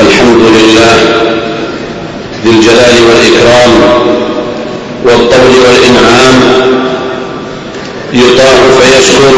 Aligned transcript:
الحمد 0.00 0.40
لله 0.56 0.96
ذي 2.44 2.50
الجلال 2.50 2.94
والإكرام 3.08 3.72
والطول 5.04 5.54
والإنعام 5.64 6.36
يطاع 8.12 8.54
فيشكر 8.80 9.34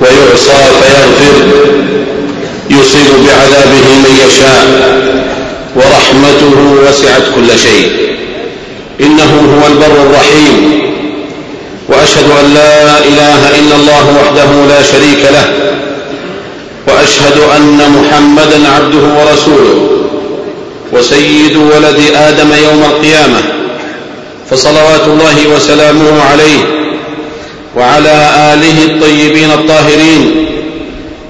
ويعصى 0.00 0.64
فيغفر 0.80 1.46
يصيب 2.70 3.06
بعذابه 3.26 3.86
من 4.04 4.18
يشاء 4.26 4.66
ورحمته 5.76 6.88
وسعت 6.88 7.22
كل 7.34 7.58
شيء 7.58 7.90
إنه 9.00 9.58
هو 9.60 9.66
البر 9.72 10.02
الرحيم 10.02 10.80
وأشهد 11.88 12.24
أن 12.44 12.54
لا 12.54 12.98
إله 12.98 13.58
إلا 13.58 13.76
الله 13.76 14.04
وحده 14.20 14.74
لا 14.74 14.82
شريك 14.82 15.32
له 15.32 15.67
وأشهد 16.88 17.38
أن 17.56 17.76
محمدا 17.76 18.68
عبده 18.68 19.20
ورسوله 19.20 19.88
وسيد 20.92 21.56
ولد 21.56 22.00
آدم 22.14 22.52
يوم 22.64 22.82
القيامة 22.82 23.40
فصلوات 24.50 25.06
الله 25.06 25.54
وسلامه 25.56 26.22
عليه 26.22 26.58
وعلى 27.76 28.30
آله 28.54 28.84
الطيبين 28.84 29.50
الطاهرين 29.50 30.46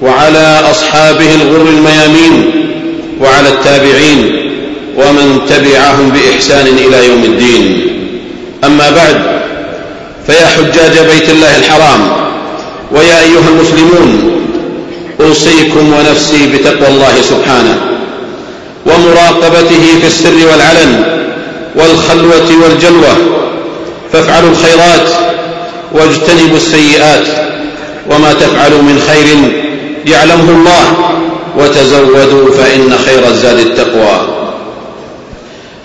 وعلى 0.02 0.60
أصحابه 0.70 1.34
الغر 1.34 1.68
الميامين 1.68 2.50
وعلى 3.20 3.48
التابعين 3.48 4.48
ومن 4.96 5.40
تبعهم 5.48 6.10
بإحسان 6.10 6.66
إلى 6.66 7.06
يوم 7.08 7.24
الدين. 7.24 7.82
أما 8.64 8.90
بعد 8.90 9.40
فيا 10.26 10.46
حجاج 10.46 10.98
بيت 11.12 11.30
الله 11.30 11.56
الحرام 11.56 12.12
ويا 12.92 13.20
أيها 13.20 13.48
المسلمون 13.48 14.37
أوصيكم 15.20 15.92
ونفسي 15.92 16.46
بتقوى 16.46 16.88
الله 16.88 17.14
سبحانه 17.22 17.80
ومراقبته 18.86 19.98
في 20.00 20.06
السر 20.06 20.36
والعلن 20.50 21.04
والخلوة 21.74 22.62
والجلوة 22.62 23.16
فافعلوا 24.12 24.50
الخيرات 24.50 25.08
واجتنبوا 25.92 26.56
السيئات 26.56 27.26
وما 28.10 28.32
تفعلوا 28.32 28.82
من 28.82 29.02
خير 29.08 29.36
يعلمه 30.06 30.50
الله 30.50 31.14
وتزودوا 31.58 32.52
فإن 32.52 32.98
خير 33.06 33.28
الزاد 33.28 33.58
التقوى. 33.58 34.20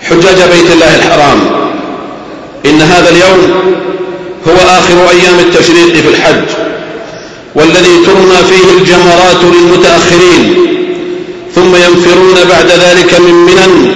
حجاج 0.02 0.50
بيت 0.52 0.70
الله 0.72 0.96
الحرام. 0.96 1.40
إن 2.66 2.82
هذا 2.82 3.10
اليوم 3.10 3.54
هو 4.48 4.54
آخر 4.54 5.10
أيام 5.10 5.38
التشريق 5.38 5.94
في 5.94 6.08
الحج. 6.08 6.63
والذي 7.54 8.04
ترمى 8.06 8.36
فيه 8.48 8.78
الجمرات 8.78 9.54
للمتأخرين 9.54 10.54
ثم 11.54 11.76
ينفرون 11.76 12.34
بعد 12.50 12.66
ذلك 12.66 13.20
من 13.20 13.34
منن 13.34 13.94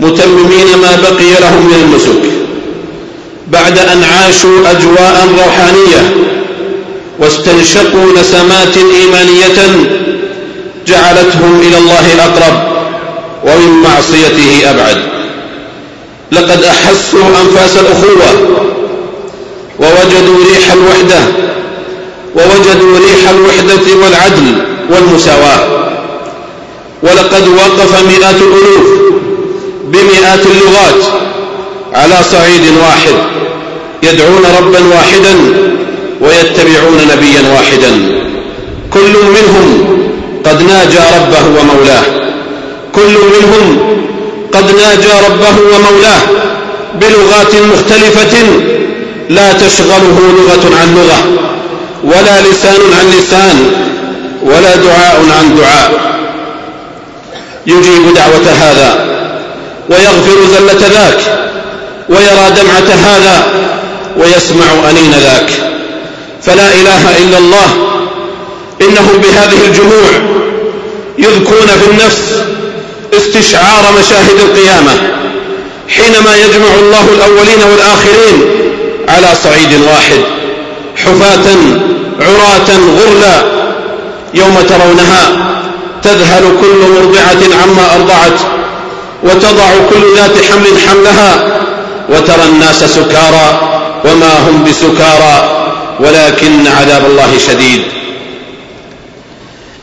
متممين 0.00 0.66
ما 0.82 0.96
بقي 1.02 1.40
لهم 1.40 1.66
من 1.66 1.74
النسك. 1.84 2.30
بعد 3.48 3.78
أن 3.78 4.04
عاشوا 4.04 4.70
أجواء 4.70 5.28
روحانية 5.38 6.14
واستنشقوا 7.18 8.12
نسمات 8.20 8.76
إيمانية 8.76 9.86
جعلتهم 10.86 11.60
إلى 11.68 11.78
الله 11.78 12.24
أقرب 12.24 12.74
ومن 13.44 13.82
معصيته 13.82 14.70
أبعد. 14.70 14.96
لقد 16.32 16.62
أحسوا 16.64 17.28
أنفاس 17.42 17.76
الأخوة 17.76 18.58
ووجدوا 19.78 20.44
ريح 20.44 20.72
الوحدة 20.72 21.43
ووجدوا 22.36 22.98
ريح 22.98 23.28
الوحدة 23.30 23.86
والعدل 24.02 24.64
والمساواة. 24.90 25.60
ولقد 27.02 27.48
وقف 27.48 28.02
مئات 28.02 28.34
الألوف 28.34 28.86
بمئات 29.84 30.40
اللغات 30.46 31.02
على 31.94 32.16
صعيد 32.32 32.62
واحد 32.82 33.14
يدعون 34.02 34.44
ربا 34.58 34.78
واحدا 34.94 35.34
ويتبعون 36.20 36.98
نبيا 37.12 37.42
واحدا. 37.54 37.90
كل 38.90 39.14
منهم 39.36 39.98
قد 40.44 40.62
ناجى 40.62 40.98
ربه 41.16 41.60
ومولاه. 41.60 42.04
كل 42.94 43.14
منهم 43.34 43.78
قد 44.52 44.64
ناجى 44.64 45.12
ربه 45.28 45.56
ومولاه 45.74 46.22
بلغات 47.00 47.54
مختلفة 47.54 48.38
لا 49.30 49.52
تشغله 49.52 50.18
لغة 50.38 50.76
عن 50.80 50.94
لغة. 50.94 51.53
ولا 52.02 52.40
لسان 52.40 52.80
عن 52.98 53.10
لسان 53.18 53.72
ولا 54.42 54.76
دعاء 54.76 55.24
عن 55.38 55.56
دعاء. 55.56 56.14
يجيب 57.66 58.14
دعوة 58.14 58.52
هذا 58.60 59.06
ويغفر 59.90 60.38
زلة 60.52 60.88
ذاك 60.88 61.20
ويرى 62.08 62.50
دمعة 62.56 62.94
هذا 62.94 63.46
ويسمع 64.18 64.90
أنين 64.90 65.12
ذاك. 65.12 65.50
فلا 66.42 66.74
إله 66.74 67.18
إلا 67.18 67.38
الله 67.38 67.70
إنهم 68.80 69.18
بهذه 69.18 69.66
الجموع 69.66 70.10
يذكون 71.18 71.66
في 71.66 71.90
النفس 71.90 72.34
استشعار 73.14 73.92
مشاهد 74.00 74.38
القيامة 74.40 74.92
حينما 75.88 76.36
يجمع 76.36 76.74
الله 76.78 77.08
الأولين 77.14 77.62
والآخرين 77.70 78.44
على 79.08 79.28
صعيد 79.44 79.80
واحد. 79.86 80.43
حفاة 81.06 81.46
عراة 82.20 82.70
غرلا 82.98 83.42
يوم 84.34 84.56
ترونها 84.68 85.22
تذهل 86.02 86.42
كل 86.60 86.90
مرضعة 86.94 87.62
عما 87.62 87.94
أرضعت 87.94 88.40
وتضع 89.22 89.68
كل 89.90 90.16
ذات 90.16 90.44
حمل 90.50 90.78
حملها 90.88 91.60
وترى 92.08 92.44
الناس 92.48 92.84
سكارى 92.84 93.60
وما 94.04 94.38
هم 94.48 94.64
بسكارى 94.64 95.50
ولكن 96.00 96.66
عذاب 96.66 97.06
الله 97.06 97.38
شديد. 97.46 97.82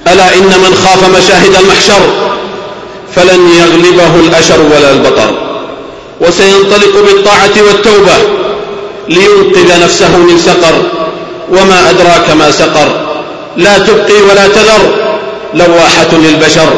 ألا 0.07 0.35
إن 0.35 0.47
من 0.47 0.75
خاف 0.83 1.17
مشاهد 1.17 1.55
المحشر 1.55 2.01
فلن 3.15 3.49
يغلبه 3.49 4.15
الأشر 4.15 4.61
ولا 4.61 4.91
البطر 4.91 5.33
وسينطلق 6.21 6.95
بالطاعة 7.05 7.51
والتوبة 7.67 8.13
لينقذ 9.09 9.83
نفسه 9.83 10.17
من 10.17 10.37
سقر. 10.37 11.00
وما 11.51 11.89
أدراك 11.89 12.29
ما 12.29 12.51
سقر. 12.51 13.07
لا 13.57 13.77
تبقي 13.77 14.21
ولا 14.21 14.47
تذر. 14.47 14.95
لواحة 15.53 16.11
للبشر 16.13 16.69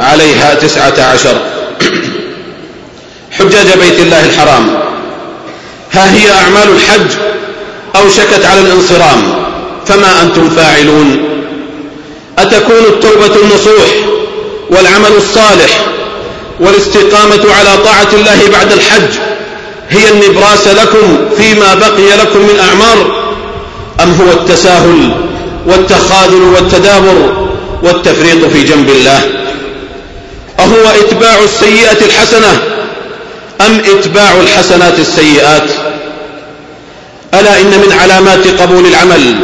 عليها 0.00 0.54
تسعة 0.54 1.12
عشر. 1.12 1.36
حجاج 3.38 3.66
بيت 3.78 4.00
الله 4.00 4.24
الحرام. 4.24 4.74
ها 5.92 6.14
هي 6.14 6.30
أعمال 6.32 6.68
الحج 6.76 7.10
أوشكت 7.96 8.44
على 8.44 8.60
الانصرام. 8.60 9.46
فما 9.86 10.22
أنتم 10.22 10.50
فاعلون؟ 10.50 11.24
أتكون 12.38 12.84
التوبة 12.84 13.36
النصوح 13.42 13.88
والعمل 14.70 15.16
الصالح 15.16 15.86
والاستقامة 16.60 17.54
على 17.58 17.78
طاعة 17.84 18.08
الله 18.12 18.48
بعد 18.52 18.72
الحج 18.72 19.18
هي 19.90 20.10
النبراس 20.10 20.68
لكم 20.68 21.18
فيما 21.36 21.74
بقي 21.74 22.16
لكم 22.18 22.38
من 22.38 22.60
أعمار 22.68 23.25
أم 24.02 24.12
هو 24.20 24.32
التساهل 24.32 25.12
والتخاذل 25.66 26.42
والتدابر 26.42 27.48
والتفريط 27.82 28.44
في 28.44 28.64
جنب 28.64 28.90
الله؟ 28.90 29.20
أهو 30.60 30.88
إتباع 31.00 31.38
السيئة 31.44 32.04
الحسنة 32.06 32.62
أم 33.60 33.80
إتباع 33.98 34.40
الحسنات 34.40 34.98
السيئات؟ 34.98 35.70
ألا 37.34 37.60
إن 37.60 37.70
من 37.70 37.92
علامات 38.00 38.46
قبول 38.60 38.86
العمل 38.86 39.34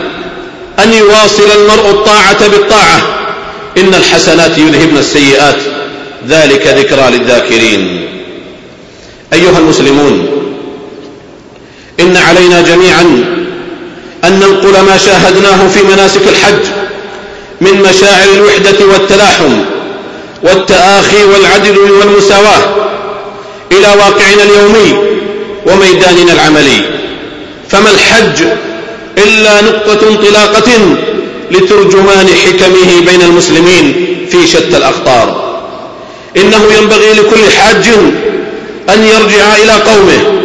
أن 0.78 0.92
يواصل 0.92 1.50
المرء 1.60 1.90
الطاعة 1.90 2.48
بالطاعة؟ 2.48 3.02
إن 3.78 3.94
الحسنات 3.94 4.58
يذهبن 4.58 4.98
السيئات. 4.98 5.58
ذلك 6.28 6.66
ذكرى 6.66 7.10
للذاكرين. 7.10 8.08
أيها 9.32 9.58
المسلمون 9.58 10.28
إن 12.00 12.16
علينا 12.16 12.60
جميعا 12.60 13.24
أن 14.24 14.32
ننقل 14.40 14.80
ما 14.80 14.98
شاهدناه 14.98 15.68
في 15.68 15.82
مناسك 15.82 16.20
الحج 16.28 16.64
من 17.60 17.82
مشاعر 17.82 18.28
الوحدة 18.34 18.86
والتلاحم 18.92 19.58
والتآخي 20.42 21.24
والعدل 21.24 21.78
والمساواة 21.78 22.62
إلى 23.72 23.86
واقعنا 23.86 24.42
اليومي 24.42 24.98
وميداننا 25.66 26.32
العملي. 26.32 26.80
فما 27.68 27.90
الحج 27.90 28.46
إلا 29.18 29.60
نقطة 29.60 30.08
انطلاقة 30.08 30.96
لترجمان 31.50 32.28
حكمه 32.46 33.00
بين 33.06 33.22
المسلمين 33.22 34.16
في 34.30 34.46
شتى 34.46 34.76
الأخطار 34.76 35.52
إنه 36.36 36.62
ينبغي 36.78 37.12
لكل 37.12 37.50
حاج 37.58 37.88
أن 38.88 39.04
يرجع 39.04 39.56
إلى 39.56 39.72
قومه 39.72 40.42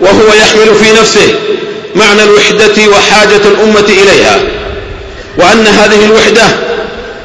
وهو 0.00 0.34
يحمل 0.34 0.74
في 0.74 1.00
نفسه 1.00 1.34
معنى 1.98 2.22
الوحدة 2.22 2.88
وحاجة 2.92 3.42
الأمة 3.48 3.88
إليها 3.88 4.40
وأن 5.38 5.66
هذه 5.66 6.04
الوحدة 6.04 6.42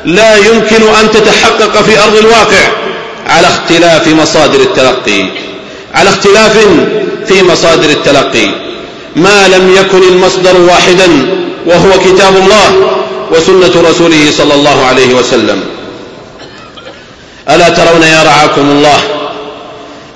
لا 0.06 0.36
يمكن 0.36 0.84
أن 1.02 1.12
تتحقق 1.12 1.82
في 1.82 2.04
أرض 2.04 2.16
الواقع 2.18 2.72
على 3.28 3.48
اختلاف 3.48 4.08
مصادر 4.08 4.60
التلقي 4.60 5.26
على 5.94 6.10
اختلاف 6.10 6.58
في 7.28 7.44
مصادر 7.44 7.90
التلقي. 7.90 8.48
ما 9.16 9.48
لم 9.48 9.76
يكن 9.76 10.04
المصدر 10.04 10.58
واحدا 10.58 11.08
وهو 11.66 11.92
كتاب 12.00 12.36
الله 12.36 12.96
وسنة 13.32 13.90
رسوله 13.90 14.32
صلى 14.38 14.54
الله 14.54 14.86
عليه 14.86 15.14
وسلم. 15.14 15.64
ألا 17.50 17.70
ترون 17.70 18.04
يا 18.04 18.24
رعاكم 18.24 18.62
الله 18.62 19.00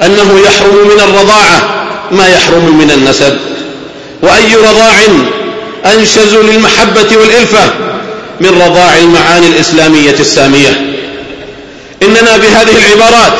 أنه 0.01 0.39
يحرم 0.45 0.87
من 0.87 0.99
الرضاعة 0.99 1.87
ما 2.11 2.27
يحرم 2.27 2.77
من 2.77 2.91
النسب؟ 2.91 3.37
وأي 4.21 4.55
رضاع 4.55 4.95
أنشز 5.85 6.35
للمحبة 6.35 7.17
والإلفة 7.17 7.73
من 8.41 8.61
رضاع 8.61 8.97
المعاني 8.97 9.47
الإسلامية 9.47 10.15
السامية. 10.19 10.95
إننا 12.03 12.37
بهذه 12.37 12.75
العبارات 12.77 13.37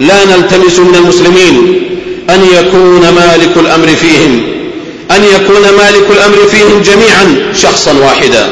لا 0.00 0.24
نلتمس 0.24 0.78
من 0.78 0.94
المسلمين 0.94 1.80
أن 2.30 2.46
يكون 2.58 3.00
مالك 3.00 3.56
الأمر 3.56 3.86
فيهم 3.86 4.42
أن 5.10 5.24
يكون 5.24 5.62
مالك 5.62 6.06
الأمر 6.10 6.36
فيهم 6.50 6.82
جميعا 6.82 7.52
شخصا 7.56 7.92
واحدا 7.92 8.48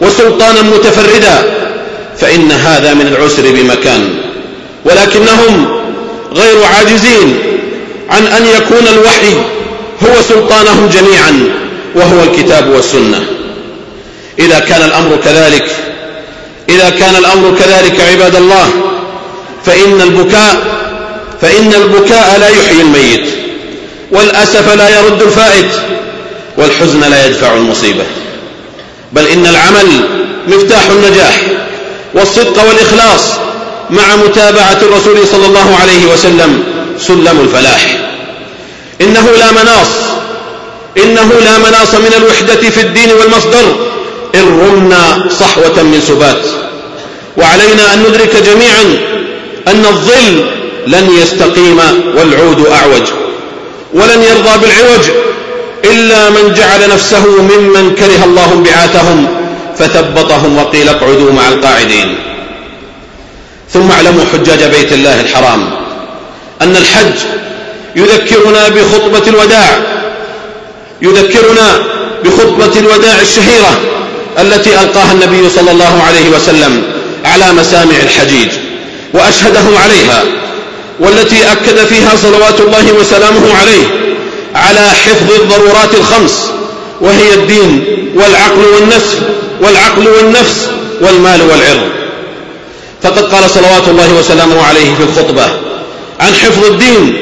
وسلطانا 0.00 0.62
متفردا 0.62 1.44
فإن 2.18 2.52
هذا 2.52 2.94
من 2.94 3.06
العسر 3.06 3.42
بمكان. 3.42 4.08
ولكنهم 4.84 5.66
غير 6.34 6.64
عاجزين 6.64 7.38
عن 8.10 8.26
أن 8.26 8.46
يكون 8.46 8.88
الوحي 8.88 9.34
هو 10.06 10.22
سلطانهم 10.28 10.88
جميعا 10.88 11.48
وهو 11.94 12.22
الكتاب 12.22 12.68
والسنة. 12.68 13.26
إذا 14.38 14.58
كان 14.58 14.82
الأمر 14.82 15.16
كذلك 15.24 15.70
إذا 16.68 16.90
كان 16.90 17.16
الأمر 17.16 17.58
كذلك 17.58 18.00
عباد 18.00 18.36
الله 18.36 18.68
فإن 19.66 20.00
البكاء 20.00 20.56
فإن 21.40 21.74
البكاء 21.74 22.38
لا 22.38 22.48
يحيي 22.48 22.82
الميت 22.82 23.26
والأسف 24.12 24.74
لا 24.74 25.00
يرد 25.00 25.22
الفائت 25.22 25.70
والحزن 26.56 27.00
لا 27.00 27.26
يدفع 27.26 27.54
المصيبة. 27.54 28.04
بل 29.12 29.26
إن 29.26 29.46
العمل 29.46 29.86
مفتاح 30.48 30.82
النجاح 30.90 31.42
والصدق 32.14 32.68
والإخلاص 32.68 33.32
مع 33.90 34.16
متابعة 34.16 34.78
الرسول 34.82 35.26
صلى 35.32 35.46
الله 35.46 35.76
عليه 35.82 36.06
وسلم 36.12 36.64
سلم 36.98 37.40
الفلاح. 37.40 38.01
إنه 39.02 39.30
لا 39.38 39.52
مناص. 39.52 39.88
إنه 41.04 41.32
لا 41.44 41.58
مناص 41.58 41.94
من 41.94 42.14
الوحدة 42.16 42.70
في 42.70 42.80
الدين 42.80 43.10
والمصدر. 43.12 43.76
إن 44.34 44.60
رمنا 44.60 45.28
صحوة 45.40 45.82
من 45.82 46.00
سبات. 46.08 46.44
وعلينا 47.36 47.94
أن 47.94 48.02
ندرك 48.02 48.36
جميعا 48.36 48.98
أن 49.68 49.86
الظل 49.86 50.44
لن 50.86 51.10
يستقيم 51.22 51.78
والعود 52.16 52.66
أعوج. 52.66 53.06
ولن 53.94 54.22
يرضى 54.22 54.58
بالعوج 54.66 55.04
إلا 55.84 56.30
من 56.30 56.54
جعل 56.54 56.90
نفسه 56.90 57.26
ممن 57.26 57.94
كره 57.94 58.24
الله 58.24 58.52
انبعاثهم 58.52 59.26
فثبطهم 59.78 60.58
وقيل 60.58 60.88
اقعدوا 60.88 61.32
مع 61.32 61.48
القاعدين. 61.48 62.18
ثم 63.72 63.90
اعلموا 63.90 64.24
حجاج 64.32 64.62
بيت 64.64 64.92
الله 64.92 65.20
الحرام 65.20 65.70
أن 66.62 66.76
الحج 66.76 67.14
يذكرنا 67.96 68.68
بخطبة 68.68 69.28
الوداع. 69.28 69.80
يذكرنا 71.02 71.78
بخطبة 72.24 72.80
الوداع 72.80 73.20
الشهيرة 73.20 73.80
التي 74.38 74.70
ألقاها 74.80 75.12
النبي 75.12 75.48
صلى 75.50 75.70
الله 75.70 76.02
عليه 76.06 76.30
وسلم 76.30 76.82
على 77.24 77.52
مسامع 77.52 77.96
الحجيج 78.02 78.48
وأشهدهم 79.14 79.76
عليها 79.76 80.24
والتي 81.00 81.52
أكد 81.52 81.84
فيها 81.86 82.12
صلوات 82.22 82.60
الله 82.60 82.92
وسلامه 82.92 83.54
عليه 83.60 83.84
على 84.54 84.90
حفظ 84.90 85.32
الضرورات 85.40 85.94
الخمس 85.94 86.50
وهي 87.00 87.34
الدين 87.34 87.84
والعقل 88.14 88.64
والنفس 88.74 89.16
والعقل 89.60 90.08
والنفس 90.08 90.68
والمال 91.00 91.42
والعرض. 91.42 91.88
فقد 93.02 93.24
قال 93.34 93.50
صلوات 93.50 93.88
الله 93.88 94.14
وسلامه 94.18 94.62
عليه 94.62 94.94
في 94.94 95.02
الخطبة 95.02 95.44
عن 96.20 96.34
حفظ 96.34 96.64
الدين 96.64 97.21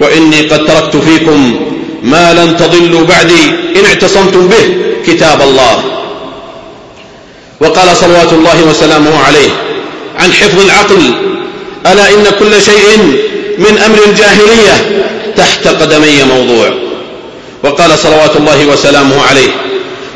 وإني 0.00 0.40
قد 0.40 0.66
تركت 0.66 0.96
فيكم 0.96 1.60
ما 2.02 2.34
لن 2.34 2.56
تضلوا 2.56 3.06
بعدي 3.06 3.44
إن 3.76 3.84
اعتصمتم 3.86 4.48
به 4.48 4.76
كتاب 5.06 5.42
الله. 5.42 5.82
وقال 7.60 7.96
صلوات 7.96 8.32
الله 8.32 8.64
وسلامه 8.70 9.18
عليه 9.26 9.50
عن 10.18 10.32
حفظ 10.32 10.60
العقل 10.64 11.14
ألا 11.86 12.08
إن 12.08 12.24
كل 12.38 12.62
شيء 12.62 12.98
من 13.58 13.78
أمر 13.78 13.98
الجاهلية 14.06 15.04
تحت 15.36 15.68
قدمي 15.68 16.22
موضوع. 16.22 16.70
وقال 17.64 17.98
صلوات 17.98 18.36
الله 18.36 18.66
وسلامه 18.66 19.22
عليه 19.30 19.48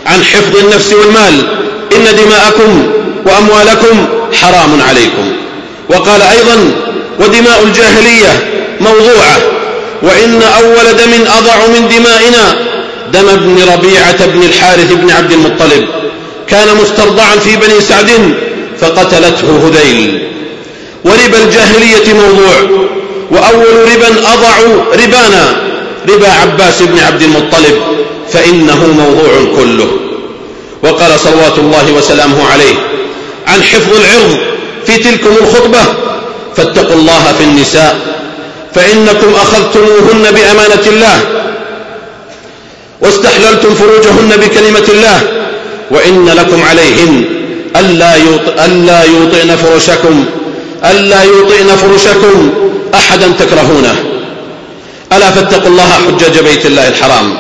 عن 0.07 0.25
حفظ 0.25 0.57
النفس 0.57 0.93
والمال 0.93 1.47
إن 1.97 2.17
دماءكم 2.17 2.87
وأموالكم 3.27 4.07
حرام 4.33 4.81
عليكم. 4.89 5.33
وقال 5.89 6.23
أيضا 6.23 6.71
ودماء 7.21 7.63
الجاهلية 7.63 8.51
موضوعة 8.81 9.54
وإن 10.05 10.43
أول 10.43 10.97
دم 10.97 11.13
أضع 11.39 11.67
من 11.67 11.89
دمائنا 11.89 12.57
دم 13.13 13.29
ابن 13.29 13.57
ربيعة 13.73 14.27
بن 14.27 14.43
الحارث 14.43 14.93
بن 14.93 15.11
عبد 15.11 15.33
المطلب. 15.33 15.89
كان 16.49 16.77
مسترضعا 16.83 17.37
في 17.37 17.57
بني 17.57 17.81
سعد 17.81 18.11
فقتلته 18.81 19.69
هذيل. 19.69 20.29
وربا 21.05 21.39
الجاهلية 21.45 22.15
موضوع. 22.15 22.55
وأول 23.31 23.93
ربا 23.95 24.09
أضع 24.09 24.55
ربانا 24.93 25.57
ربا 26.09 26.29
عباس 26.29 26.83
بن 26.83 26.99
عبد 26.99 27.23
المطلب. 27.23 27.77
فإنه 28.33 28.87
موضوع 28.87 29.33
كله. 29.57 29.91
وقال 30.83 31.21
صلوات 31.21 31.59
الله 31.59 31.93
وسلامه 31.93 32.51
عليه 32.53 32.75
عن 33.47 33.63
حفظ 33.63 33.93
العرض 33.97 34.39
في 34.87 34.97
تلكم 34.97 35.37
الخطبة. 35.41 35.85
فاتقوا 36.57 36.97
الله 36.97 37.35
في 37.39 37.45
النساء 37.45 38.14
فإنكم 38.75 39.35
أخذتموهن 39.35 40.23
بأمانة 40.23 40.87
الله 40.87 41.21
واستحللتم 43.01 43.75
فروجهن 43.75 44.37
بكلمة 44.37 44.85
الله 44.89 45.21
وإن 45.91 46.29
لكم 46.29 46.63
عليهن 46.63 47.25
ألا, 47.77 48.17
ألا 48.65 49.05
يوطئن 49.05 49.57
فرشكم 49.57 50.25
ألا 50.85 51.23
يوطئن 51.23 51.67
فرشكم 51.77 52.51
أحدا 52.95 53.33
تكرهونه. 53.39 53.95
ألا 55.13 55.31
فاتقوا 55.31 55.69
الله 55.69 55.89
حجاج 56.07 56.39
بيت 56.39 56.67
الله 56.67 56.89
الحرام 56.89 57.37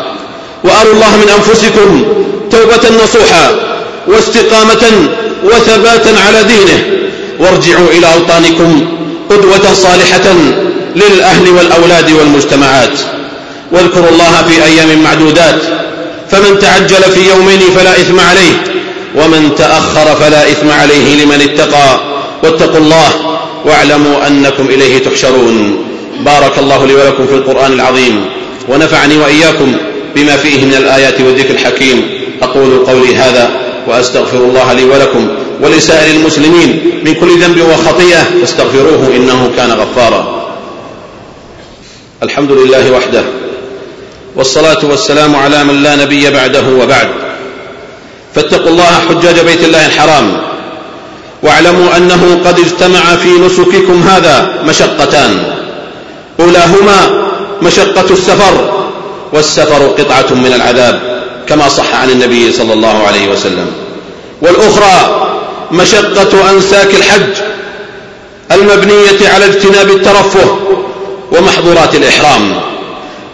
وأروا 0.65 0.93
الله 0.93 1.17
من 1.17 1.29
أنفسكم 1.39 2.05
توبة 2.51 3.05
نصوحا 3.05 3.51
واستقامة 4.07 5.09
وثباتا 5.45 6.15
على 6.27 6.43
دينه. 6.43 6.85
وارجعوا 7.41 7.89
إلى 7.89 8.07
أوطانكم 8.15 8.87
قدوة 9.31 9.73
صالحة 9.75 10.35
للأهل 10.97 11.49
والأولاد 11.49 12.13
والمجتمعات. 12.13 12.99
واذكروا 13.73 14.09
الله 14.09 14.43
في 14.49 14.65
أيام 14.65 15.03
معدودات. 15.03 15.63
فمن 16.31 16.59
تعجل 16.59 17.03
في 17.03 17.29
يومين 17.29 17.61
فلا 17.61 17.91
إثم 17.91 18.21
عليه 18.21 18.63
ومن 19.17 19.55
تأخر 19.55 20.17
فلا 20.17 20.43
إثم 20.43 20.71
عليه 20.71 21.25
لمن 21.25 21.41
اتقى. 21.41 22.01
واتقوا 22.43 22.81
الله 22.81 23.09
واعلموا 23.65 24.27
أنكم 24.27 24.67
إليه 24.67 24.99
تحشرون. 24.99 25.85
بارك 26.25 26.59
الله 26.59 26.87
لي 26.87 26.95
ولكم 26.95 27.27
في 27.27 27.35
القرآن 27.35 27.73
العظيم 27.73 28.25
ونفعني 28.69 29.17
وإياكم 29.17 29.77
بما 30.17 30.37
فيه 30.37 30.65
من 30.65 30.75
الآيات 30.75 31.21
والذكر 31.21 31.55
الحكيم. 31.55 32.11
أقول 32.43 32.87
قولي 32.87 33.17
هذا 33.17 33.51
وأستغفر 33.89 34.37
الله 34.37 34.73
لي 34.73 34.85
ولكم 34.85 35.29
ولسائر 35.63 36.17
المسلمين 36.17 37.01
من 37.05 37.15
كل 37.15 37.41
ذنب 37.41 37.61
وخطيئة 37.61 38.23
فاستغفروه 38.41 39.13
إنه 39.17 39.51
كان 39.57 39.71
غفارا. 39.71 40.44
الحمد 42.25 42.53
لله 42.53 42.91
وحده 42.91 43.23
والصلاة 44.37 44.79
والسلام 44.83 45.37
على 45.37 45.65
من 45.65 45.83
لا 45.83 45.97
نبي 45.97 46.31
بعده 46.31 46.63
وبعد. 46.83 47.09
فاتقوا 48.35 48.71
الله 48.71 48.93
حجاج 49.09 49.41
بيت 49.41 49.65
الله 49.65 49.87
الحرام 49.87 50.37
واعلموا 51.43 51.97
أنه 51.97 52.41
قد 52.45 52.59
اجتمع 52.59 53.17
في 53.17 53.29
نسككم 53.29 54.03
هذا 54.09 54.63
مشقتان. 54.69 55.55
أولاهما 56.41 57.29
مشقة 57.63 58.11
السفر 58.11 58.87
والسفر 59.33 59.87
قطعة 59.87 60.35
من 60.35 60.53
العذاب 60.57 61.23
كما 61.49 61.69
صح 61.69 61.95
عن 61.95 62.11
النبي 62.11 62.53
صلى 62.53 62.73
الله 62.73 63.07
عليه 63.07 63.29
وسلم. 63.29 63.67
والأخرى 64.43 65.27
مشقة 65.73 66.51
أنساك 66.51 66.95
الحج 66.95 67.35
المبنية 68.53 69.29
على 69.35 69.45
اجتناب 69.45 69.91
الترفه 69.91 70.59
ومحظورات 71.37 71.95
الإحرام. 71.95 72.61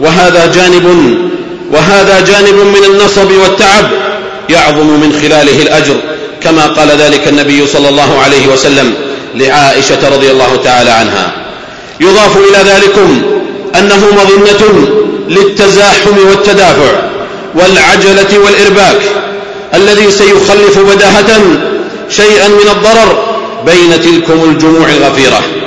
وهذا 0.00 0.46
جانب 0.46 1.16
وهذا 1.72 2.20
جانب 2.20 2.54
من 2.54 2.84
النصب 2.84 3.30
والتعب 3.42 3.90
يعظم 4.48 4.86
من 4.86 5.12
خلاله 5.22 5.62
الأجر 5.62 5.96
كما 6.42 6.66
قال 6.66 6.88
ذلك 6.88 7.28
النبي 7.28 7.66
صلى 7.66 7.88
الله 7.88 8.18
عليه 8.18 8.46
وسلم 8.46 8.94
لعائشة 9.34 10.08
رضي 10.14 10.30
الله 10.30 10.60
تعالى 10.64 10.90
عنها. 10.90 11.32
يضاف 12.00 12.36
إلى 12.36 12.70
ذلكم 12.70 13.22
أنه 13.78 14.06
مظنة 14.12 14.88
للتزاحم 15.28 16.28
والتدافع 16.28 16.92
والعجلة 17.54 18.38
والإرباك 18.44 19.00
الذي 19.74 20.10
سيخلف 20.10 20.78
بداهة 20.78 21.40
شيئا 22.10 22.48
من 22.48 22.68
الضرر 22.70 23.24
بين 23.66 24.00
تلكم 24.02 24.50
الجموع 24.50 24.88
الغفيرة. 24.88 25.59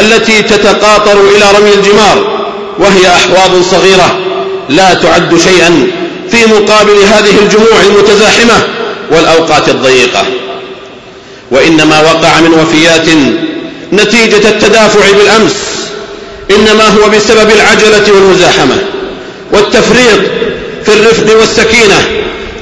التي 0.00 0.42
تتقاطر 0.42 1.20
إلى 1.36 1.44
رمي 1.58 1.74
الجمار 1.74 2.46
وهي 2.78 3.08
أحواض 3.08 3.62
صغيرة 3.70 4.18
لا 4.68 4.94
تعد 4.94 5.38
شيئا 5.38 5.86
في 6.30 6.46
مقابل 6.46 6.98
هذه 6.98 7.38
الجموع 7.42 7.80
المتزاحمة 7.86 8.54
والأوقات 9.10 9.68
الضيقة. 9.68 10.24
وإنما 11.50 12.00
وقع 12.00 12.40
من 12.40 12.54
وفيات 12.54 13.08
نتيجة 13.92 14.48
التدافع 14.48 15.10
بالأمس 15.16 15.54
إنما 16.50 16.88
هو 16.88 17.08
بسبب 17.08 17.50
العجلة 17.50 18.14
والمزاحمة 18.14 18.78
والتفريط 19.52 20.20
في 20.84 20.92
الرفق 20.92 21.40
والسكينة 21.40 22.00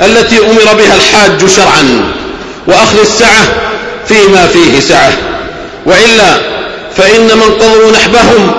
التي 0.01 0.39
أمر 0.39 0.75
بها 0.79 0.95
الحاج 0.97 1.47
شرعا 1.47 2.12
وأخذ 2.67 3.01
السعة 3.01 3.45
فيما 4.09 4.47
فيه 4.47 4.81
سعة. 4.81 5.12
وإلا 5.87 6.53
فإن 6.97 7.25
من 7.25 7.55
قضوا 7.61 7.93
نحبهم 7.93 8.51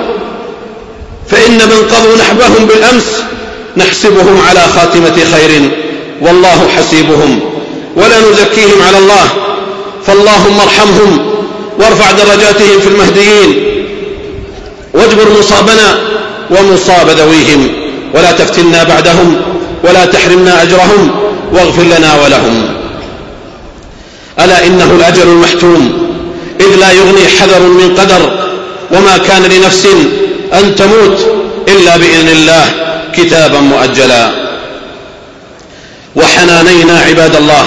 فإن 1.30 1.58
من 1.58 1.88
قضوا 1.92 2.18
نحبهم 2.18 2.66
بالأمس 2.66 3.24
نحسبهم 3.78 4.42
على 4.50 4.62
خاتمة 4.76 5.16
خير 5.32 5.70
والله 6.22 6.68
حسيبهم 6.78 7.40
ولا 7.96 8.20
نزكيهم 8.20 8.82
على 8.88 8.98
الله 8.98 9.30
فاللهم 10.06 10.60
ارحمهم 10.60 11.34
وارفع 11.80 12.12
درجاتهم 12.12 12.80
في 12.80 12.88
المهديين 12.88 13.64
واجبر 14.94 15.40
مصابنا 15.40 15.98
ومصاب 16.50 17.10
ذويهم 17.10 17.68
ولا 18.14 18.32
تفتنا 18.32 18.84
بعدهم 18.84 19.42
ولا 19.84 20.06
تحرمنا 20.06 20.62
أجرهم 20.62 21.12
واغفر 21.54 21.84
لنا 21.84 22.22
ولهم. 22.24 22.70
ألا 24.40 24.66
إنه 24.68 24.92
الأجل 24.92 25.22
المحتوم؟ 25.22 26.03
إذ 26.64 26.80
لا 26.80 26.92
يغني 26.92 27.28
حذر 27.40 27.60
من 27.60 27.96
قدر 28.00 28.32
وما 28.92 29.18
كان 29.18 29.44
لنفس 29.44 29.88
أن 30.54 30.76
تموت 30.76 31.18
إلا 31.68 31.98
بإذن 31.98 32.30
الله 32.30 32.66
كتابا 33.18 33.60
مؤجلا. 33.60 34.32
وحنانينا 36.16 37.00
عباد 37.00 37.36
الله 37.36 37.66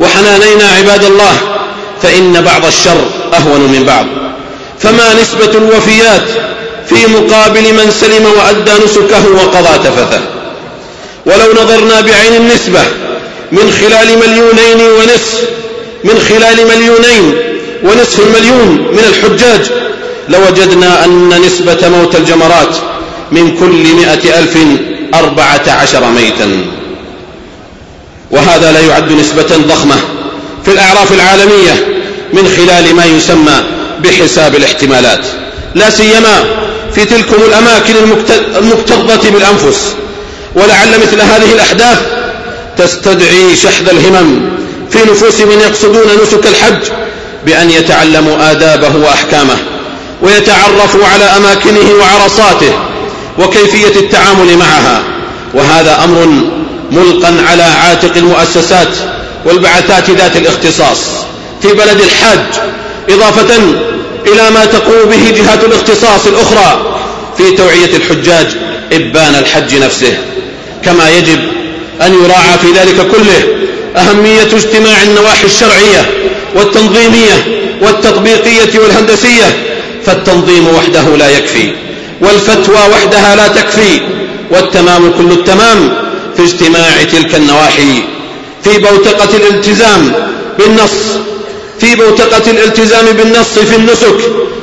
وحنانينا 0.00 0.68
عباد 0.78 1.04
الله 1.04 1.34
فإن 2.02 2.40
بعض 2.40 2.64
الشر 2.64 3.04
أهون 3.34 3.60
من 3.60 3.84
بعض. 3.86 4.06
فما 4.78 5.14
نسبة 5.22 5.58
الوفيات 5.58 6.24
في 6.88 7.06
مقابل 7.06 7.62
من 7.62 7.90
سلم 8.00 8.24
وأدى 8.38 8.84
نسكه 8.84 9.24
وقضى 9.34 9.78
تفثه. 9.78 10.20
ولو 11.26 11.62
نظرنا 11.62 12.00
بعين 12.00 12.34
النسبة 12.36 12.80
من 13.52 13.72
خلال 13.80 14.18
مليونين 14.18 14.90
ونصف 14.92 15.42
من 16.04 16.18
خلال 16.28 16.66
مليونين 16.68 17.47
ونصف 17.84 18.20
المليون 18.20 18.68
من 18.92 19.04
الحجاج 19.08 19.70
لوجدنا 20.28 21.04
أن 21.04 21.42
نسبة 21.46 21.88
موت 21.88 22.16
الجمرات 22.16 22.76
من 23.32 23.56
كل 23.60 23.94
مئة 23.94 24.38
ألف 24.38 24.58
أربعة 25.14 25.62
عشر 25.68 26.10
ميتا. 26.10 26.64
وهذا 28.30 28.72
لا 28.72 28.80
يعد 28.80 29.12
نسبة 29.12 29.56
ضخمة 29.68 29.96
في 30.64 30.70
الأعراف 30.70 31.12
العالمية 31.12 31.86
من 32.32 32.48
خلال 32.56 32.94
ما 32.94 33.04
يسمى 33.04 33.64
بحساب 34.04 34.54
الاحتمالات 34.56 35.26
لا 35.74 35.90
سيما 35.90 36.44
في 36.94 37.04
تلكم 37.04 37.42
الأماكن 37.48 37.94
المكتظة 38.56 39.30
بالأنفس. 39.30 39.94
ولعل 40.54 40.88
مثل 40.88 41.20
هذه 41.20 41.52
الأحداث 41.52 41.98
تستدعي 42.78 43.56
شحذ 43.56 43.88
الهمم 43.88 44.40
في 44.90 44.98
نفوس 45.10 45.40
من 45.40 45.60
يقصدون 45.60 46.06
نسك 46.22 46.46
الحج 46.46 46.82
بأن 47.48 47.70
يتعلموا 47.70 48.50
آدابه 48.50 48.96
وأحكامه 48.96 49.56
ويتعرفوا 50.22 51.06
على 51.14 51.24
أماكنه 51.24 51.92
وعرصاته 52.00 52.72
وكيفية 53.38 54.00
التعامل 54.00 54.56
معها 54.56 55.02
وهذا 55.54 56.04
أمر 56.04 56.26
ملقا 56.90 57.34
على 57.50 57.62
عاتق 57.62 58.16
المؤسسات 58.16 58.88
والبعثات 59.44 60.10
ذات 60.10 60.36
الاختصاص 60.36 60.98
في 61.62 61.68
بلد 61.68 62.00
الحاج 62.00 62.38
إضافة 63.10 63.56
إلى 64.26 64.50
ما 64.54 64.64
تقوم 64.64 65.10
به 65.10 65.30
جهات 65.36 65.64
الاختصاص 65.64 66.26
الأخرى 66.26 66.98
في 67.36 67.50
توعية 67.50 67.96
الحجاج 67.96 68.46
إبان 68.92 69.34
الحج 69.34 69.74
نفسه. 69.76 70.18
كما 70.84 71.10
يجب 71.10 71.38
أن 72.02 72.24
يراعى 72.24 72.58
في 72.62 72.72
ذلك 72.80 73.06
كله 73.10 73.58
أهمية 73.96 74.42
اجتماع 74.42 75.02
النواحي 75.02 75.44
الشرعية 75.44 76.10
والتنظيمية 76.58 77.64
والتطبيقية 77.82 78.78
والهندسية 78.78 79.64
فالتنظيم 80.04 80.68
وحده 80.68 81.16
لا 81.16 81.30
يكفي 81.30 81.72
والفتوى 82.20 82.78
وحدها 82.92 83.36
لا 83.36 83.48
تكفي 83.48 84.00
والتمام 84.50 85.12
كل 85.18 85.32
التمام 85.32 85.92
في 86.36 86.42
اجتماع 86.42 87.02
تلك 87.12 87.34
النواحي 87.34 88.02
في 88.64 88.78
بوتقة 88.78 89.36
الالتزام 89.36 90.12
بالنص 90.58 91.18
في 91.80 91.94
بوتقة 91.94 92.50
الالتزام 92.50 93.06
بالنص 93.06 93.58
في 93.58 93.76
النسك 93.76 94.16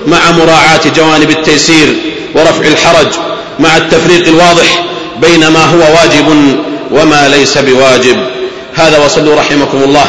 مع 0.08 0.32
مراعاة 0.32 0.82
جوانب 0.96 1.30
التيسير 1.30 1.96
ورفع 2.36 2.68
الحرج 2.68 3.08
مع 3.60 3.78
التفريق 3.78 4.28
الواضح 4.28 4.86
بين 5.22 5.48
ما 5.48 5.66
هو 5.66 5.80
واجب 5.80 6.58
وما 6.92 7.30
ليس 7.30 7.58
بواجب. 7.58 8.18
هذا 8.76 9.06
وصلوا 9.06 9.36
رحمكم 9.36 9.84
الله 9.84 10.06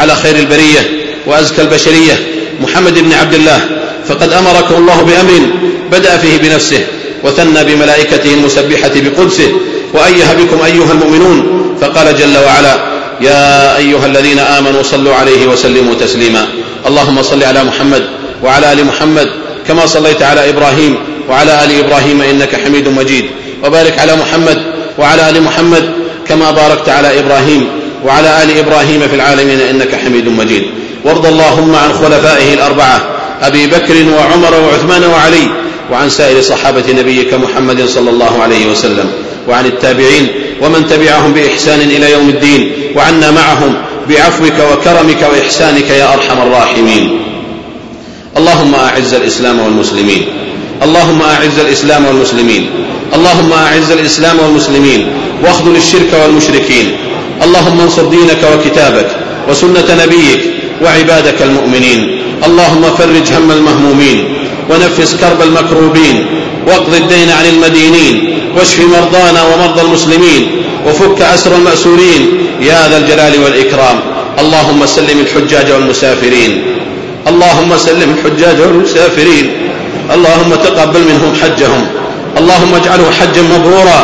على 0.00 0.16
خير 0.16 0.36
البرية. 0.36 0.97
وأزكى 1.28 1.62
البشرية 1.62 2.16
محمد 2.60 2.98
بن 2.98 3.12
عبد 3.12 3.34
الله 3.34 3.60
فقد 4.08 4.32
أمركم 4.32 4.74
الله 4.74 5.02
بأمر 5.02 5.46
بدأ 5.92 6.16
فيه 6.16 6.38
بنفسه 6.38 6.86
وثنى 7.24 7.64
بملائكته 7.64 8.34
المسبحة 8.34 8.92
بقدسه 8.94 9.48
وأيه 9.94 10.32
بكم 10.38 10.64
أيها 10.64 10.92
المؤمنون 10.92 11.38
فقال 11.80 12.16
جل 12.16 12.38
وعلا 12.38 12.74
يا 13.20 13.76
أيها 13.76 14.06
الذين 14.06 14.38
آمنوا 14.38 14.82
صلوا 14.82 15.14
عليه 15.14 15.46
وسلموا 15.46 15.94
تسليما. 15.94 16.46
اللهم 16.86 17.22
صل 17.22 17.42
على 17.42 17.64
محمد 17.64 18.04
وعلى 18.42 18.72
آل 18.72 18.84
محمد 18.84 19.28
كما 19.68 19.86
صليت 19.86 20.22
على 20.22 20.48
إبراهيم 20.50 20.96
وعلى 21.28 21.64
آل 21.64 21.70
إبراهيم 21.84 22.22
إنك 22.22 22.56
حميد 22.64 22.88
مجيد. 22.88 23.24
وبارك 23.64 23.98
على 23.98 24.16
محمد 24.16 24.58
وعلى 24.98 25.30
آل 25.30 25.42
محمد 25.42 25.90
كما 26.28 26.50
باركت 26.50 26.88
على 26.88 27.18
إبراهيم 27.18 27.68
وعلى 28.04 28.42
آل 28.42 28.58
إبراهيم 28.58 29.08
في 29.08 29.14
العالمين 29.14 29.60
إنك 29.60 29.94
حميد 29.94 30.28
مجيد. 30.28 30.64
وارض 31.04 31.26
اللهم 31.26 31.74
عن 31.74 31.92
خلفائه 31.92 32.54
الأربعة 32.54 33.00
أبي 33.42 33.66
بكر 33.66 33.94
وعمر 34.16 34.60
وعثمان 34.60 35.04
وعلي 35.04 35.48
وعن 35.92 36.10
سائر 36.10 36.40
صحابة 36.42 36.84
نبيك 36.92 37.34
محمد 37.34 37.86
صلى 37.86 38.10
الله 38.10 38.42
عليه 38.42 38.66
وسلم 38.66 39.10
وعن 39.48 39.66
التابعين 39.66 40.28
ومن 40.62 40.86
تبعهم 40.86 41.32
بإحسان 41.32 41.80
إلى 41.80 42.12
يوم 42.12 42.28
الدين 42.28 42.72
وعنا 42.96 43.30
معهم 43.30 43.74
بعفوك 44.08 44.58
وكرمك 44.72 45.22
وإحسانك 45.32 45.90
يا 45.90 46.14
أرحم 46.14 46.42
الراحمين. 46.42 47.20
اللهم 48.36 48.74
أعز 48.74 49.14
الإسلام 49.14 49.60
والمسلمين. 49.60 50.26
اللهم 50.82 51.22
أعز 51.22 51.58
الإسلام 51.58 52.06
والمسلمين. 52.06 52.70
اللهم 53.14 53.52
أعز 53.52 53.90
الإسلام 53.90 54.40
والمسلمين. 54.40 55.08
واخذل 55.44 55.76
الشرك 55.76 56.12
والمشركين. 56.22 56.96
اللهم 57.42 57.80
انصر 57.80 58.04
دينك 58.04 58.42
وكتابك 58.54 59.08
وسنة 59.48 60.04
نبيك 60.04 60.40
وعبادك 60.82 61.42
المؤمنين. 61.42 62.00
اللهم 62.46 62.82
فرج 62.98 63.32
هم 63.32 63.50
المهمومين 63.50 64.18
ونفس 64.70 65.14
كرب 65.20 65.42
المكروبين 65.42 66.26
واقض 66.66 66.94
الدين 66.94 67.30
عن 67.30 67.46
المدينين 67.46 68.14
واشف 68.56 68.80
مرضانا 68.80 69.42
ومرضى 69.42 69.80
المسلمين 69.80 70.42
وفك 70.86 71.22
أسر 71.22 71.56
المأسورين. 71.56 72.22
يا 72.60 72.88
ذا 72.88 72.96
الجلال 72.96 73.34
والإكرام. 73.44 74.00
اللهم 74.38 74.86
سلم 74.86 75.18
الحجاج 75.20 75.70
والمسافرين. 75.72 76.62
اللهم 77.30 77.76
سلم 77.76 78.08
الحجاج 78.16 78.60
والمسافرين. 78.60 79.46
اللهم 80.14 80.54
تقبل 80.54 81.00
منهم 81.00 81.32
حجهم. 81.42 81.86
اللهم 82.38 82.74
اجعله 82.74 83.10
حجا 83.20 83.42
مبرورا 83.42 84.00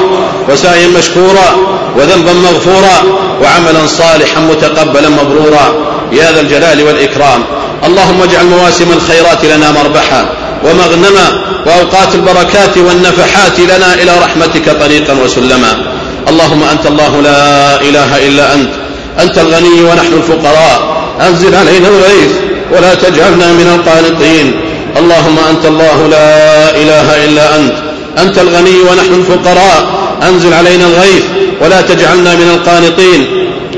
وسعيا 0.49 0.89
مشكورا 0.99 1.49
وذنبا 1.97 2.33
مغفورا 2.33 2.97
وعملا 3.43 3.87
صالحا 3.87 4.41
متقبلا 4.41 5.09
مبرورا. 5.09 5.94
يا 6.15 6.33
ذا 6.33 6.41
الجلال 6.41 6.83
والإكرام. 6.83 7.45
اللهم 7.87 8.23
اجعل 8.23 8.47
مواسم 8.47 8.93
الخيرات 8.93 9.45
لنا 9.45 9.73
مربحا 9.73 10.29
ومغنما 10.65 11.27
وأوقات 11.67 12.15
البركات 12.15 12.79
والنفحات 12.79 13.61
لنا 13.61 13.95
إلى 13.95 14.13
رحمتك 14.25 14.81
طريقا 14.81 15.15
وسلما. 15.25 15.73
اللهم 16.29 16.63
أنت 16.63 16.87
الله 16.87 17.21
لا 17.21 17.81
إله 17.81 18.29
إلا 18.29 18.55
أنت 18.55 18.71
أنت 19.21 19.39
الغني 19.39 19.83
ونحن 19.83 20.13
الفقراء. 20.13 21.05
أنزل 21.29 21.55
علينا 21.55 21.89
الغيث 21.89 22.33
ولا 22.73 22.95
تجعلنا 22.95 23.53
من 23.53 23.69
القانطين. 23.77 24.61
اللهم 24.97 25.39
أنت 25.51 25.65
الله 25.67 26.09
لا 26.11 26.71
إله 26.71 27.25
إلا 27.25 27.57
أنت 27.57 27.75
أنت 28.19 28.39
الغني 28.39 28.77
ونحن 28.81 29.15
الفقراء. 29.15 29.81
أنزل 30.23 30.55
علينا 30.55 30.87
الغيث 30.87 31.25
ولا 31.61 31.81
تجعلنا 31.81 32.35
من 32.35 32.49
القانطين. 32.55 33.21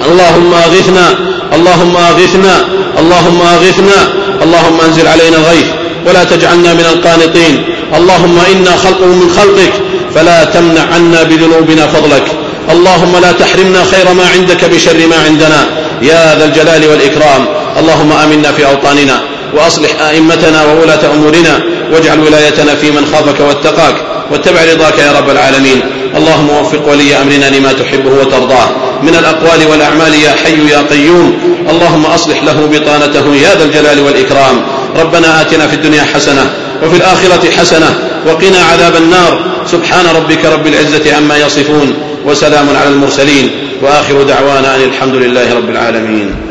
اللهم 0.06 0.54
أغثنا 0.54 1.06
اللهم 1.56 1.96
أغثنا 1.96 2.54
اللهم 3.00 3.40
أغثنا 3.56 3.98
اللهم 4.44 4.80
أنزل 4.86 5.06
علينا 5.08 5.36
الغيث 5.36 5.68
ولا 6.06 6.24
تجعلنا 6.24 6.74
من 6.74 6.86
القانطين. 6.92 7.54
اللهم 7.98 8.38
إنا 8.52 8.76
خلق 8.76 9.00
من 9.00 9.30
خلقك 9.36 9.72
فلا 10.14 10.44
تمنع 10.44 10.84
عنا 10.94 11.22
بذنوبنا 11.22 11.86
فضلك. 11.86 12.26
اللهم 12.70 13.12
لا 13.22 13.32
تحرمنا 13.32 13.84
خير 13.84 14.14
ما 14.14 14.26
عندك 14.34 14.64
بشر 14.64 15.06
ما 15.06 15.16
عندنا. 15.26 15.60
يا 16.02 16.38
ذا 16.38 16.44
الجلال 16.44 16.82
والإكرام. 16.90 17.42
اللهم 17.80 18.12
آمنا 18.12 18.52
في 18.52 18.66
أوطاننا 18.66 19.16
وأصلح 19.56 19.90
أئمتنا 20.00 20.64
وولاة 20.64 21.02
أمورنا 21.14 21.54
واجعل 21.92 22.18
ولايتنا 22.20 22.74
في 22.74 22.90
من 22.90 23.06
خافك 23.12 23.40
واتقاك 23.40 23.94
واتبع 24.30 24.60
رضاك 24.72 24.98
يا 24.98 25.12
رب 25.18 25.30
العالمين. 25.30 25.80
اللهم 26.16 26.50
وفق 26.50 26.88
ولي 26.90 27.16
أمرنا 27.22 27.56
لما 27.56 27.72
تحبه 27.72 28.10
وترضاه. 28.20 28.68
من 29.02 29.14
الأقوال 29.14 29.66
والأعمال 29.70 30.14
يا 30.14 30.30
حي 30.30 30.68
يا 30.70 30.78
قيوم. 30.90 31.38
اللهم 31.70 32.06
أصلح 32.06 32.42
له 32.42 32.68
بطانته 32.72 33.34
يا 33.34 33.54
ذا 33.54 33.64
الجلال 33.64 34.00
والإكرام. 34.00 34.62
ربنا 34.96 35.40
آتنا 35.40 35.66
في 35.66 35.74
الدنيا 35.74 36.02
حسنة 36.14 36.50
وفي 36.82 36.96
الآخرة 36.96 37.50
حسنة 37.50 37.98
وقنا 38.26 38.58
عذاب 38.72 38.96
النار. 38.96 39.40
سبحان 39.66 40.06
ربك 40.16 40.44
رب 40.44 40.66
العزة 40.66 41.16
عما 41.16 41.36
يصفون 41.38 41.94
وسلام 42.24 42.66
على 42.76 42.88
المرسلين. 42.88 43.50
وآخر 43.82 44.22
دعوانا 44.22 44.74
أن 44.76 44.82
الحمد 44.82 45.14
لله 45.14 45.54
رب 45.54 45.70
العالمين. 45.70 46.45